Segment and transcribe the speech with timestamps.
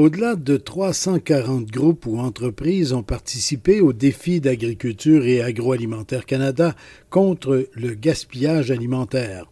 [0.00, 6.74] Au-delà de 340 groupes ou entreprises ont participé au défi d'agriculture et agroalimentaire Canada
[7.10, 9.44] contre le gaspillage alimentaire.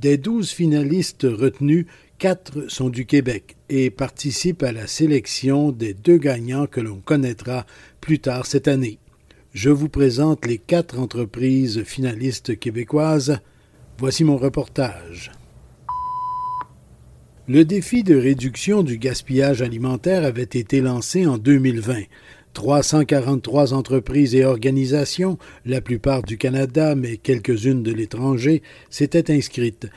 [0.00, 1.84] Des 12 finalistes retenus,
[2.16, 7.66] quatre sont du Québec et participent à la sélection des deux gagnants que l'on connaîtra
[8.00, 8.98] plus tard cette année.
[9.52, 13.40] Je vous présente les quatre entreprises finalistes québécoises.
[13.98, 15.32] Voici mon reportage.
[17.48, 22.02] Le défi de réduction du gaspillage alimentaire avait été lancé en 2020.
[22.52, 29.88] 343 entreprises et organisations, la plupart du Canada mais quelques-unes de l'étranger, s'étaient inscrites.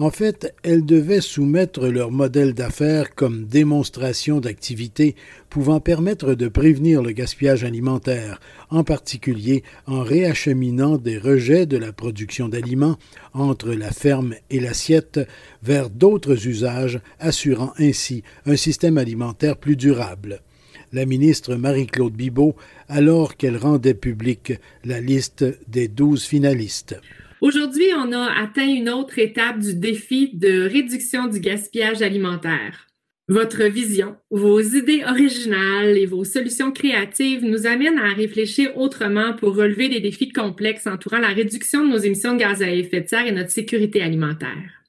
[0.00, 5.16] En fait, elles devaient soumettre leur modèle d'affaires comme démonstration d'activité
[5.50, 8.38] pouvant permettre de prévenir le gaspillage alimentaire,
[8.70, 12.96] en particulier en réacheminant des rejets de la production d'aliments
[13.34, 15.18] entre la ferme et l'assiette
[15.64, 20.42] vers d'autres usages, assurant ainsi un système alimentaire plus durable
[20.90, 22.56] la ministre Marie-Claude Bibeau
[22.88, 26.98] alors qu'elle rendait publique la liste des douze finalistes.
[27.40, 32.88] Aujourd'hui, on a atteint une autre étape du défi de réduction du gaspillage alimentaire.
[33.28, 39.54] Votre vision, vos idées originales et vos solutions créatives nous amènent à réfléchir autrement pour
[39.54, 43.08] relever les défis complexes entourant la réduction de nos émissions de gaz à effet de
[43.08, 44.82] serre et notre sécurité alimentaire.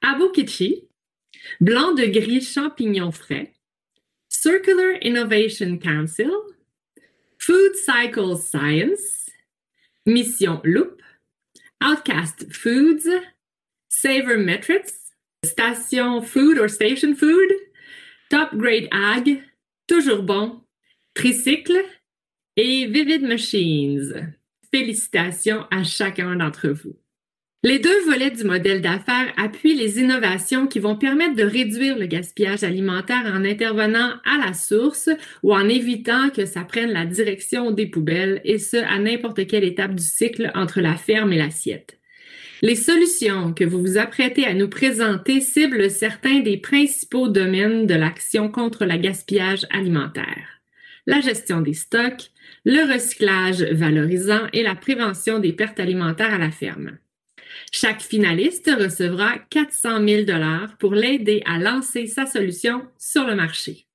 [0.00, 0.84] Abokitchi,
[1.60, 3.52] blanc de gris champignons frais,
[4.28, 6.30] Circular Innovation Council,
[7.38, 9.30] Food Cycle Science,
[10.06, 11.02] Mission Loop,
[11.82, 13.08] Outcast Foods,
[13.88, 15.10] Savor Metrics,
[15.44, 17.50] Station Food or Station Food,
[18.30, 19.42] Top Grade Ag,
[19.88, 20.62] Toujours Bon,
[21.14, 21.84] Tricycle
[22.56, 24.32] et Vivid Machines.
[24.70, 27.01] Félicitations à chacun d'entre vous.
[27.64, 32.06] Les deux volets du modèle d'affaires appuient les innovations qui vont permettre de réduire le
[32.06, 35.08] gaspillage alimentaire en intervenant à la source
[35.44, 39.62] ou en évitant que ça prenne la direction des poubelles et ce, à n'importe quelle
[39.62, 42.00] étape du cycle entre la ferme et l'assiette.
[42.62, 47.94] Les solutions que vous vous apprêtez à nous présenter ciblent certains des principaux domaines de
[47.94, 50.60] l'action contre le gaspillage alimentaire.
[51.06, 52.32] La gestion des stocks,
[52.64, 56.98] le recyclage valorisant et la prévention des pertes alimentaires à la ferme.
[57.70, 63.86] Chaque finaliste recevra 400 000 dollars pour l'aider à lancer sa solution sur le marché.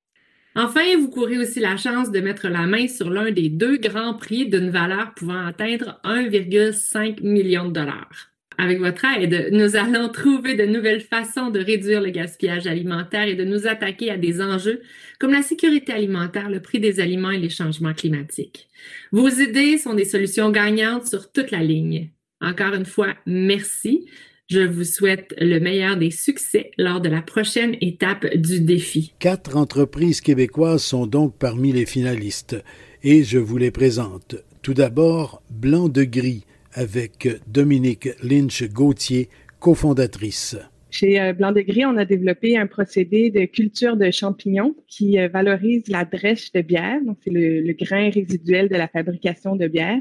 [0.54, 4.14] Enfin, vous courez aussi la chance de mettre la main sur l'un des deux grands
[4.14, 8.32] prix d'une valeur pouvant atteindre 1,5 million de dollars.
[8.60, 13.36] Avec votre aide, nous allons trouver de nouvelles façons de réduire le gaspillage alimentaire et
[13.36, 14.82] de nous attaquer à des enjeux
[15.20, 18.68] comme la sécurité alimentaire, le prix des aliments et les changements climatiques.
[19.12, 22.10] Vos idées sont des solutions gagnantes sur toute la ligne.
[22.40, 24.06] Encore une fois, merci.
[24.48, 29.12] Je vous souhaite le meilleur des succès lors de la prochaine étape du défi.
[29.18, 32.56] Quatre entreprises québécoises sont donc parmi les finalistes
[33.02, 34.36] et je vous les présente.
[34.62, 39.28] Tout d'abord, Blanc de Gris avec Dominique Lynch-Gauthier,
[39.58, 40.56] cofondatrice.
[40.90, 45.18] Chez euh, Blanc de Gris, on a développé un procédé de culture de champignons qui
[45.18, 49.56] euh, valorise la drèche de bière, donc c'est le, le grain résiduel de la fabrication
[49.56, 50.00] de bière,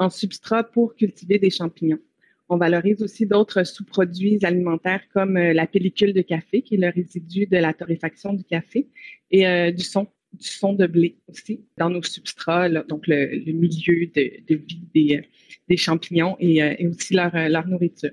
[0.00, 2.00] en substrat pour cultiver des champignons.
[2.48, 6.88] On valorise aussi d'autres sous-produits alimentaires comme euh, la pellicule de café, qui est le
[6.88, 8.88] résidu de la torréfaction du café,
[9.30, 14.06] et euh, du son, du son de blé aussi dans nos substrats, donc le, milieu
[14.16, 15.22] de, vie des,
[15.68, 18.10] des champignons et, euh, et aussi leur, leur nourriture.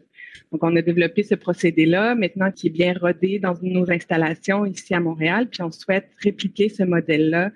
[0.51, 4.93] Donc, on a développé ce procédé-là maintenant qui est bien rodé dans nos installations ici
[4.93, 7.51] à Montréal, puis on souhaite répliquer ce modèle-là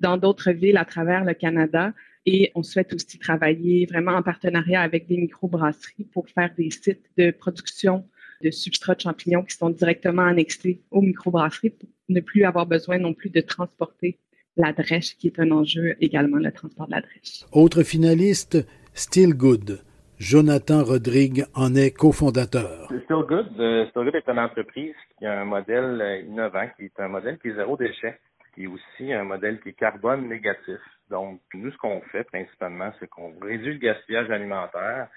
[0.00, 1.92] dans d'autres villes à travers le Canada
[2.26, 7.10] et on souhaite aussi travailler vraiment en partenariat avec des microbrasseries pour faire des sites
[7.18, 8.04] de production
[8.42, 12.98] de substrats de champignons qui sont directement annexés aux microbrasseries pour ne plus avoir besoin
[12.98, 14.18] non plus de transporter
[14.56, 17.44] la drèche, qui est un enjeu également, le transport de la drèche.
[17.52, 19.82] Autre finaliste, Still Good.
[20.18, 22.86] Jonathan Rodrigue en est cofondateur.
[22.86, 26.84] Still Good, euh, Still Good est une entreprise qui a un modèle euh, innovant, qui
[26.84, 28.18] est un modèle qui est zéro déchet,
[28.54, 30.78] qui est aussi un modèle qui est carbone négatif.
[31.10, 35.08] Donc, nous, ce qu'on fait principalement, c'est qu'on réduit le gaspillage alimentaire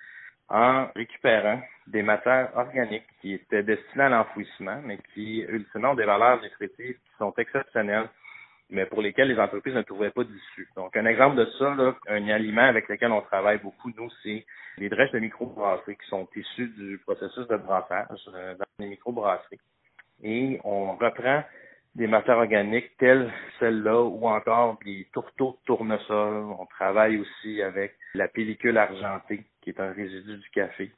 [0.49, 6.05] en récupérant des matières organiques qui étaient destinées à l'enfouissement, mais qui, ultimement, ont des
[6.05, 8.09] valeurs nutritives qui sont exceptionnelles
[8.69, 10.67] mais pour lesquels les entreprises ne trouvaient pas d'issue.
[10.75, 14.45] Donc, un exemple de ça, là, un aliment avec lequel on travaille beaucoup, nous, c'est
[14.77, 19.59] les drèches de microbrasserie qui sont issues du processus de brassage euh, dans les microbrasseries.
[20.23, 21.43] Et on reprend
[21.97, 26.45] des matières organiques telles celles-là ou encore des tourteaux de tournesol.
[26.59, 30.91] On travaille aussi avec la pellicule argentée qui est un résidu du café.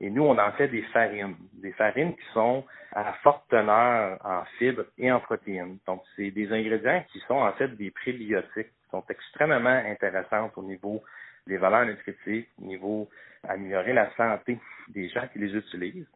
[0.00, 4.44] Et nous, on en fait des farines, des farines qui sont à forte teneur en
[4.58, 5.78] fibres et en protéines.
[5.84, 10.62] Donc, c'est des ingrédients qui sont en fait des prébiotiques, qui sont extrêmement intéressants au
[10.62, 11.02] niveau
[11.48, 13.08] des valeurs nutritives, au niveau
[13.48, 14.58] améliorer la santé
[14.88, 16.06] des gens qui les utilisent.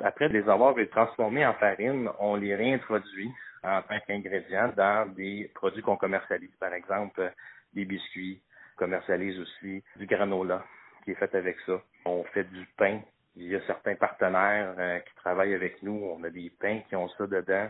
[0.00, 3.30] Après les avoir transformés en farine, on les réintroduit
[3.62, 6.54] en tant qu'ingrédients dans des produits qu'on commercialise.
[6.58, 7.32] Par exemple,
[7.74, 8.40] des biscuits,
[8.76, 10.64] on commercialise aussi du granola
[11.04, 11.80] qui est fait avec ça.
[12.04, 13.00] On fait du pain
[13.36, 16.10] il y a certains partenaires euh, qui travaillent avec nous.
[16.16, 17.68] On a des pains qui ont ça dedans.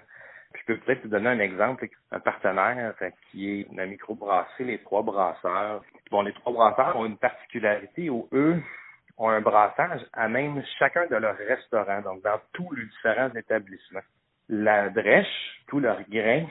[0.54, 1.88] je peux peut-être vous donner un exemple.
[2.10, 5.82] Un partenaire euh, qui est la microbrasserie Les Trois Brasseurs.
[6.10, 8.60] Bon, les Trois Brasseurs ont une particularité où eux
[9.18, 14.00] ont un brassage à même chacun de leurs restaurants, donc dans tous les différents établissements.
[14.52, 16.44] La drèche, tous leurs grains,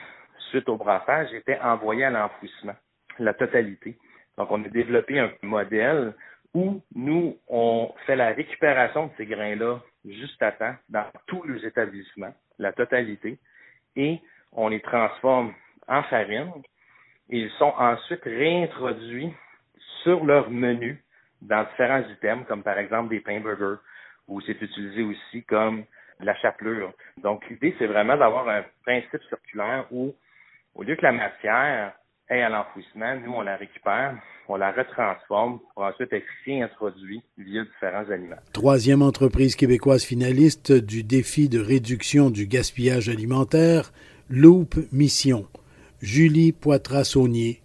[0.51, 2.75] suite au brassage, étaient envoyés à l'enfouissement,
[3.17, 3.97] la totalité.
[4.37, 6.13] Donc, on a développé un modèle
[6.53, 11.65] où nous, on fait la récupération de ces grains-là juste à temps dans tous les
[11.65, 13.37] établissements, la totalité,
[13.97, 14.21] et
[14.53, 15.53] on les transforme
[15.89, 16.53] en farine.
[17.29, 19.33] Et ils sont ensuite réintroduits
[20.03, 21.03] sur leur menu
[21.41, 23.81] dans différents items, comme par exemple des pains burgers,
[24.29, 25.83] où c'est utilisé aussi comme
[26.19, 26.93] la chapelure.
[27.21, 30.13] Donc, l'idée, c'est vraiment d'avoir un principe circulaire où,
[30.75, 31.93] au lieu que la matière
[32.29, 34.15] ait à l'enfouissement, nous, on la récupère,
[34.47, 38.35] on la retransforme pour ensuite être réintroduit via différents aliments.
[38.53, 43.91] Troisième entreprise québécoise finaliste du défi de réduction du gaspillage alimentaire,
[44.29, 45.47] Loop Mission.
[46.01, 47.61] Julie Poitras-Saunier,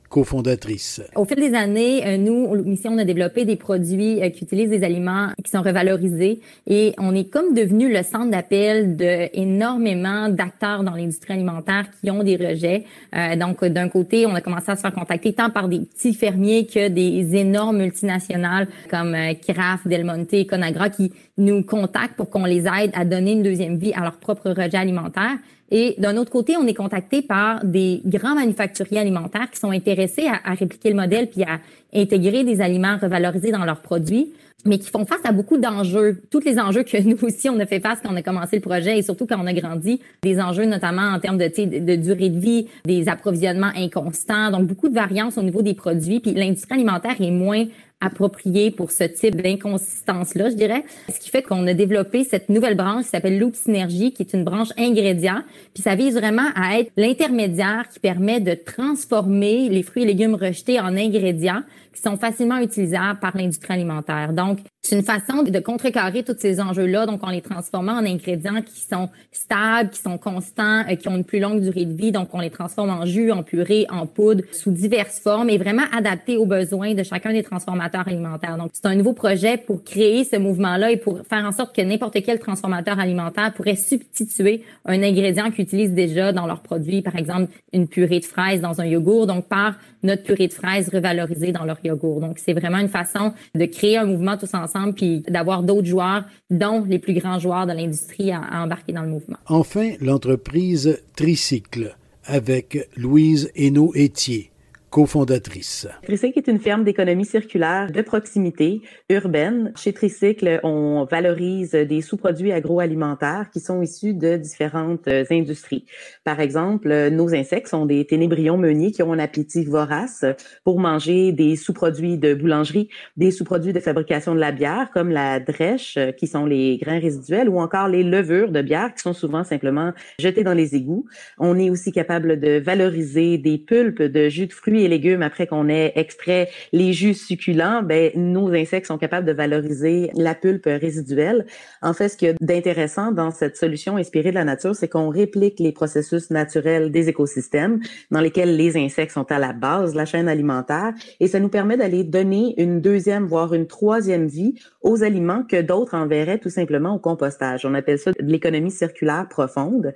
[1.16, 4.70] Au fil des années, euh, nous, Mission, on a développé des produits euh, qui utilisent
[4.70, 10.28] des aliments qui sont revalorisés et on est comme devenu le centre d'appel de énormément
[10.28, 12.84] d'acteurs dans l'industrie alimentaire qui ont des rejets.
[13.16, 16.14] Euh, donc, d'un côté, on a commencé à se faire contacter tant par des petits
[16.14, 19.16] fermiers que des énormes multinationales comme
[19.46, 23.78] Kraft, Del Monte, Conagra qui nous contactent pour qu'on les aide à donner une deuxième
[23.78, 25.38] vie à leur propre rejet alimentaire.
[25.70, 30.03] Et d'un autre côté, on est contacté par des grands manufacturiers alimentaires qui sont intéressés
[30.26, 31.60] à, répliquer le modèle puis à
[31.94, 34.32] intégrer des aliments revalorisés dans leurs produits,
[34.64, 36.22] mais qui font face à beaucoup d'enjeux.
[36.30, 38.62] Tous les enjeux que nous aussi, on a fait face quand on a commencé le
[38.62, 40.00] projet et surtout quand on a grandi.
[40.22, 44.66] Des enjeux notamment en termes de, de, de durée de vie, des approvisionnements inconstants, donc
[44.66, 46.20] beaucoup de variances au niveau des produits.
[46.20, 47.64] Puis l'industrie alimentaire est moins
[48.04, 50.84] approprié pour ce type d'inconsistance-là, je dirais.
[51.12, 54.32] Ce qui fait qu'on a développé cette nouvelle branche qui s'appelle Loop Synergie, qui est
[54.34, 55.42] une branche ingrédient.
[55.72, 60.34] Puis ça vise vraiment à être l'intermédiaire qui permet de transformer les fruits et légumes
[60.34, 61.62] rejetés en ingrédients
[61.92, 64.32] qui sont facilement utilisables par l'industrie alimentaire.
[64.32, 68.60] Donc, c'est une façon de contrecarrer tous ces enjeux-là, donc en les transformant en ingrédients
[68.60, 72.12] qui sont stables, qui sont constants, euh, qui ont une plus longue durée de vie.
[72.12, 75.84] Donc, on les transforme en jus, en purée, en poudre, sous diverses formes et vraiment
[75.96, 78.58] adaptés aux besoins de chacun des transformateurs alimentaires.
[78.58, 81.80] Donc, c'est un nouveau projet pour créer ce mouvement-là et pour faire en sorte que
[81.80, 87.16] n'importe quel transformateur alimentaire pourrait substituer un ingrédient qu'ils utilisent déjà dans leurs produits, par
[87.16, 91.52] exemple une purée de fraises dans un yogourt, donc par notre purée de fraises revalorisée
[91.52, 92.20] dans leur yogourt.
[92.20, 96.24] Donc, c'est vraiment une façon de créer un mouvement tous ensemble puis d'avoir d'autres joueurs,
[96.50, 99.36] dont les plus grands joueurs de l'industrie, à, embarquer dans le mouvement.
[99.46, 104.50] Enfin, l'entreprise Tricycle avec Louise Hainaut-Étier
[104.94, 105.88] cofondatrice.
[106.04, 109.72] Tricycle est une ferme d'économie circulaire de proximité urbaine.
[109.74, 115.84] Chez Tricycle, on valorise des sous-produits agroalimentaires qui sont issus de différentes euh, industries.
[116.22, 120.24] Par exemple, nos insectes sont des ténébrions meuniers qui ont un appétit vorace
[120.62, 125.40] pour manger des sous-produits de boulangerie, des sous-produits de fabrication de la bière comme la
[125.40, 129.12] drèche, euh, qui sont les grains résiduels, ou encore les levures de bière qui sont
[129.12, 131.06] souvent simplement jetées dans les égouts.
[131.40, 135.46] On est aussi capable de valoriser des pulpes de jus de fruits et légumes après
[135.46, 140.66] qu'on ait extrait les jus succulents, ben nos insectes sont capables de valoriser la pulpe
[140.66, 141.46] résiduelle.
[141.82, 144.88] En fait, ce qu'il y a d'intéressant dans cette solution inspirée de la nature, c'est
[144.88, 149.92] qu'on réplique les processus naturels des écosystèmes dans lesquels les insectes sont à la base
[149.92, 154.26] de la chaîne alimentaire et ça nous permet d'aller donner une deuxième voire une troisième
[154.26, 157.64] vie aux aliments que d'autres enverraient tout simplement au compostage.
[157.64, 159.94] On appelle ça de l'économie circulaire profonde.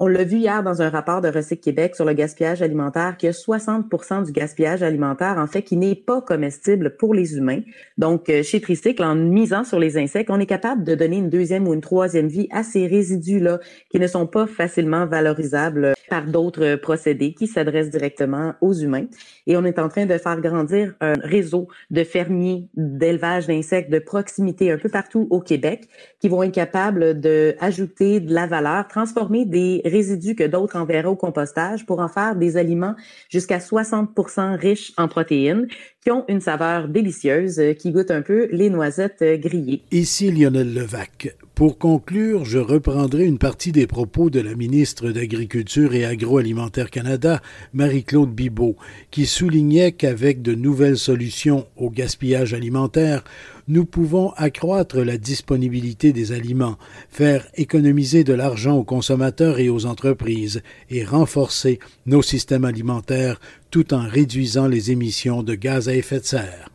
[0.00, 3.30] On l'a vu hier dans un rapport de Recyc Québec sur le gaspillage alimentaire a
[3.30, 7.62] 60% du gaspillage alimentaire, en fait, qui n'est pas comestible pour les humains.
[7.96, 11.30] Donc, euh, chez Tricycle, en misant sur les insectes, on est capable de donner une
[11.30, 13.58] deuxième ou une troisième vie à ces résidus-là
[13.90, 19.06] qui ne sont pas facilement valorisables par d'autres procédés qui s'adressent directement aux humains.
[19.48, 23.98] Et on est en train de faire grandir un réseau de fermiers d'élevage d'insectes de
[23.98, 25.88] proximité un peu partout au Québec
[26.20, 31.16] qui vont être capables d'ajouter de la valeur, transformer des résidus que d'autres enverraient au
[31.16, 32.94] compostage pour en faire des aliments
[33.28, 35.66] jusqu'à 60% riches en protéines
[36.02, 39.82] qui ont une saveur délicieuse euh, qui goûte un peu les noisettes euh, grillées.
[39.90, 41.36] Ici Lionel Levac.
[41.54, 47.42] Pour conclure, je reprendrai une partie des propos de la ministre d'Agriculture et Agroalimentaire Canada,
[47.72, 48.76] Marie-Claude Bibeau,
[49.10, 53.24] qui soulignait qu'avec de nouvelles solutions au gaspillage alimentaire,
[53.68, 56.76] nous pouvons accroître la disponibilité des aliments,
[57.10, 63.94] faire économiser de l'argent aux consommateurs et aux entreprises et renforcer nos systèmes alimentaires tout
[63.94, 66.70] en réduisant les émissions de gaz à effet de serre.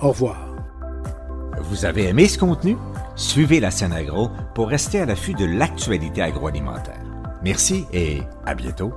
[0.00, 0.56] Au revoir.
[1.62, 2.76] Vous avez aimé ce contenu?
[3.16, 7.02] Suivez la scène agro pour rester à l'affût de l'actualité agroalimentaire.
[7.42, 8.92] Merci et à bientôt.